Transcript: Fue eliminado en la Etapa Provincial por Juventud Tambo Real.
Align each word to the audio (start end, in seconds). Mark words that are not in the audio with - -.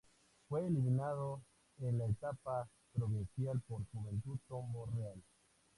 Fue 0.49 0.65
eliminado 0.65 1.41
en 1.79 1.99
la 1.99 2.07
Etapa 2.07 2.67
Provincial 2.91 3.61
por 3.67 3.83
Juventud 3.93 4.39
Tambo 4.49 4.87
Real. 4.87 5.21